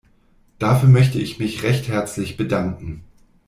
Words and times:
Dafür 0.57 0.89
möchte 0.89 1.19
ich 1.19 1.37
mich 1.37 1.61
recht 1.61 1.87
herzlich 1.87 2.35
bedanken. 2.35 3.03